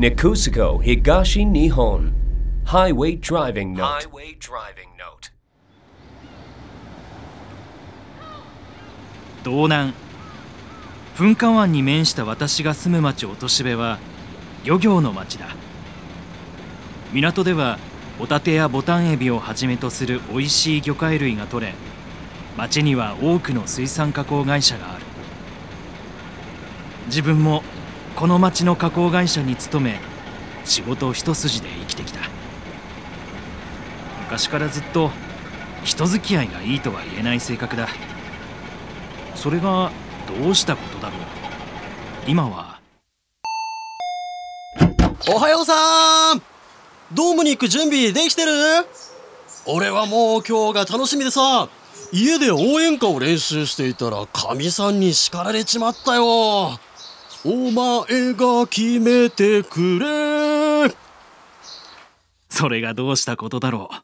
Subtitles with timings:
[0.00, 2.14] Nikusuko Higashi Nihon.
[2.64, 4.04] Highway Driving Note.
[4.04, 5.30] Highway Driving Note.
[9.44, 9.92] 道南
[11.16, 13.98] 噴火湾に面した私が住む町落部は
[14.64, 15.48] 漁業の町だ
[17.12, 17.78] 港では
[18.18, 21.74] ホタテやボタンエビをはじめとする美味しい魚介類が取れ
[22.56, 25.04] 町には多くの水産加工会社がある
[27.08, 27.62] 自分も
[28.20, 29.98] この町の加工会社に勤め
[30.66, 32.20] 仕事一筋で生きてきた。
[34.24, 35.10] 昔からずっと
[35.84, 37.88] 人付き合いがいいとは言えない性格だ。
[39.34, 39.90] それが
[40.42, 41.20] どうしたことだろう。
[42.26, 42.78] 今は。
[45.34, 46.42] おはようさん。
[47.14, 48.52] ドームに行く準備できてる？
[49.64, 51.70] 俺はもう今日が楽しみでさ。
[52.12, 56.78] 家で応援歌を練習していたらかみさんに叱られちまったよ。
[57.44, 60.94] お前が決めてくれ。
[62.50, 63.96] それがどうしたことだろう。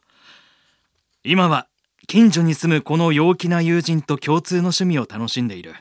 [1.23, 1.67] 今は
[2.07, 5.75] 近所に住むこの陽気な友人と共通の趣味を楽しんでいる。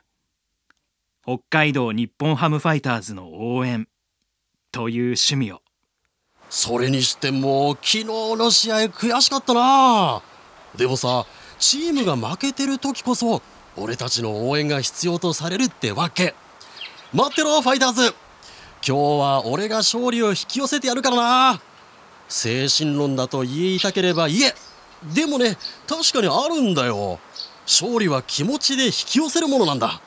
[1.22, 3.88] 北海道日本ハムファイターズの応援。
[4.70, 5.62] という趣味を。
[6.50, 10.20] それにしても昨日の試合悔しかったな。
[10.76, 11.24] でもさ
[11.58, 13.40] チームが負けてる時こそ
[13.76, 16.34] 俺たちの応援が必要とされるってわけ
[17.12, 18.02] 待ってろファイターズ。
[18.06, 18.14] 今
[18.82, 21.60] 日は俺が勝利を引き寄せてやるからな。
[22.28, 24.54] 精神論だと言いたければ言え。
[25.14, 27.20] でもね確かにあるんだよ。
[27.64, 30.00] 勝利は気持ちで引き寄せるものなんだ。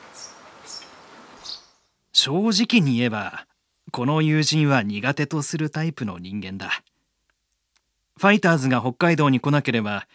[2.11, 3.45] 正直に言えば
[3.91, 6.83] この友人は苦手とするタイプの人間だ。
[8.17, 10.05] ファイターズが北海道に来なければ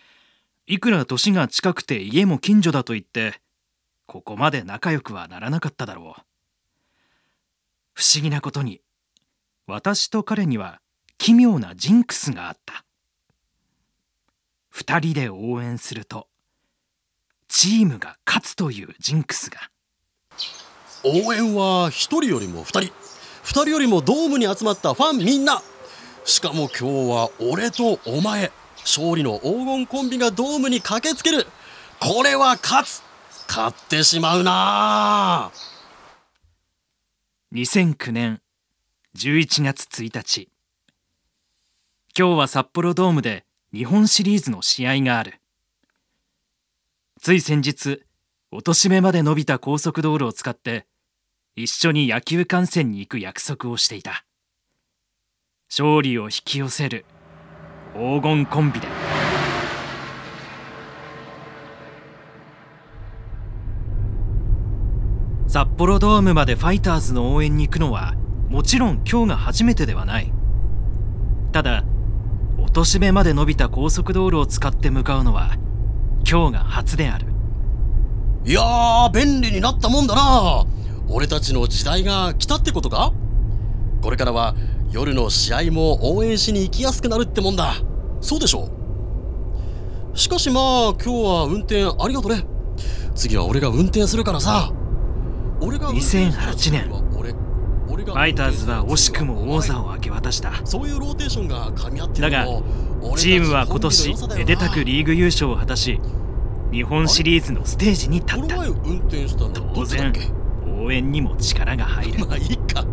[0.66, 3.40] いくら年が近くて家も近所だと言って
[4.06, 6.22] ここまで仲良くはならなかっただろう。
[7.94, 8.80] 不思議なことに
[9.66, 10.80] 私と彼には
[11.16, 12.84] 奇妙なジンクスがあった。
[14.68, 16.26] 二人で応援すると
[17.46, 19.70] チームが勝つというジンクスが。
[21.04, 22.80] 応援は1人よりも2人。
[22.80, 22.92] 2
[23.44, 25.62] 人よりもドームに集まったファンみんな。
[26.24, 28.50] しかも今日は俺とお前。
[28.78, 31.46] 勝利の黄金コンビがドームに駆けつける。
[32.00, 33.02] これは勝つ。
[33.48, 34.52] 勝ってしまうな。
[35.44, 35.73] あ
[37.54, 38.40] 2009年
[39.16, 40.48] 11月1日
[42.18, 45.34] 今日は札幌ドームで日本シリーズの試合がある。
[47.20, 48.02] つい先日
[48.50, 50.86] 落とし目まで伸びた高速道路を使って
[51.54, 54.24] 一緒に野球観戦に行く約束をしていた。
[55.70, 57.04] 勝利を引き寄せる
[57.94, 59.13] 黄金コンビで。
[65.54, 68.16] 札幌ドームまでファイターズの応援に行くのは
[68.48, 70.32] もちろん今日が初めてではない。
[71.52, 71.84] ただ
[72.58, 75.54] 落とし目まで伸びた高速道路を使って向かうのは
[76.28, 77.28] 今日が初である。
[78.44, 80.66] いやー便利になったもんだな。
[81.08, 83.12] 俺たちの時代が来たってことか？
[84.02, 84.56] これからは
[84.90, 87.74] 夜の試合も応援しに行きやすくなるってもんだ。
[88.20, 88.70] そうでしょ
[90.12, 90.18] う。
[90.18, 92.44] しかしまあ今日は運転ありがとね。
[93.14, 94.72] 次は俺が運転するからさ。
[95.70, 97.04] 2008年。
[98.04, 100.52] ファイターズは惜しくも王座を明け渡した。
[100.64, 102.44] そういうローテーションが噛み合ってだが
[103.16, 106.00] チームは今年めでたくリーグ優勝を果たし
[106.70, 108.56] 日本シリーズのステージに立った。
[109.74, 110.12] 当然
[110.66, 112.26] 応援にも力が入る。
[112.26, 112.84] まあいいか。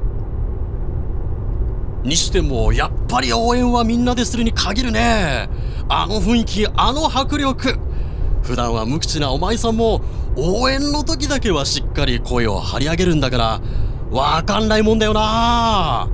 [2.03, 5.49] にしてもやっぱり応援はみんなでするに限るね。
[5.89, 7.77] あの雰囲気あの迫力
[8.43, 10.01] 普段は無口なお前さんも
[10.35, 13.61] 応援の時だけはしっかり声を張り上げるんだから
[14.09, 16.09] わかんないもんだよな。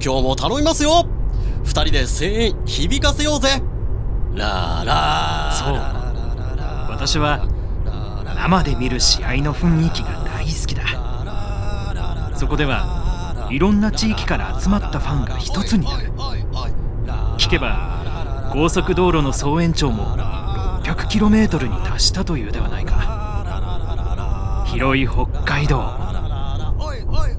[0.00, 1.06] 今日も頼みますよ。
[1.64, 3.62] 二人で声援響かせようぜ。
[4.34, 5.74] ララそう
[6.90, 7.48] 私は
[8.36, 10.84] 生で見る試合の雰囲気が大好きだ
[12.36, 16.12] そこではいろんな地域から集まったファンが一つになる
[17.36, 20.16] 聞けば高速道路の総延長も
[21.08, 24.64] 600km に達したというではないか。
[24.66, 25.78] 広い北海道。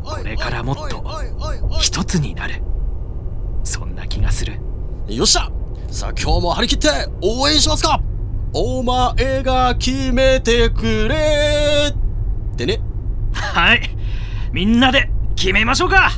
[0.03, 1.03] これからもっと
[1.79, 2.61] 一つになる。
[3.63, 4.59] そんな気がする。
[5.07, 5.49] よっしゃ！
[5.91, 6.89] さあ今日も張り切って
[7.21, 8.01] 応援しますか。
[8.53, 12.81] お前が決めてくれってね。
[13.33, 13.81] はい。
[14.51, 16.11] みんなで決めましょうか